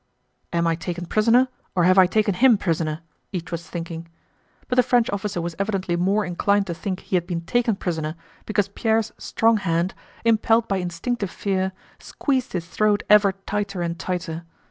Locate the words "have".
1.83-1.99